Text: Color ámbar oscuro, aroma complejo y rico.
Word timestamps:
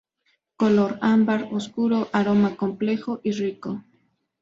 Color 0.55 0.97
ámbar 1.01 1.49
oscuro, 1.51 2.09
aroma 2.11 2.55
complejo 2.55 3.19
y 3.23 3.33
rico. 3.33 3.83